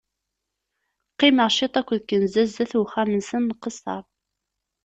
Qqimeɣ 1.13 1.49
ciṭ 1.57 1.73
aked 1.79 2.01
kenza 2.09 2.43
sdat 2.49 2.73
n 2.75 2.81
uxxam-nsen 2.83 3.43
nqesser. 3.51 4.03